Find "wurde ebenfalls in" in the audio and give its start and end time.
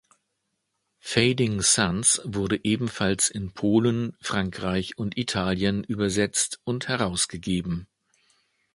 2.25-3.51